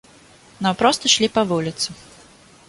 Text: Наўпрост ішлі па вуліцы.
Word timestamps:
Наўпрост 0.65 1.05
ішлі 1.09 1.29
па 1.37 1.45
вуліцы. 1.53 1.89